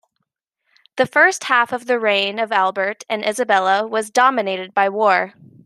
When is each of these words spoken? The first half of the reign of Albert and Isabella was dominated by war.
The 0.97 1.05
first 1.05 1.43
half 1.43 1.71
of 1.71 1.85
the 1.85 1.99
reign 1.99 2.39
of 2.39 2.51
Albert 2.51 3.03
and 3.07 3.23
Isabella 3.23 3.85
was 3.87 4.09
dominated 4.09 4.73
by 4.73 4.89
war. 4.89 5.35